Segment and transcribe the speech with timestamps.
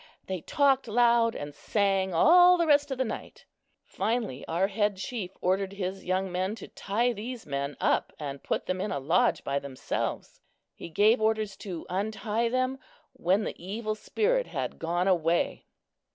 [0.25, 3.45] They talked loud and sang all the rest of the night.
[3.85, 8.65] Finally our head chief ordered his young men to tie these men up and put
[8.65, 10.41] them in a lodge by themselves.
[10.73, 12.79] He gave orders to untie them
[13.13, 15.67] "when the evil spirit had gone away."